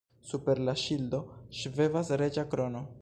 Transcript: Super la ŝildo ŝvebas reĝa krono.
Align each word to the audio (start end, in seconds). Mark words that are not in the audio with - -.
Super 0.27 0.61
la 0.69 0.73
ŝildo 0.83 1.19
ŝvebas 1.59 2.11
reĝa 2.23 2.47
krono. 2.55 2.83